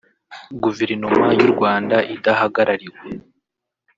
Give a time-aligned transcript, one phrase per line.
[0.63, 2.99] Guverinoma y’u Rwanda idahagarariwe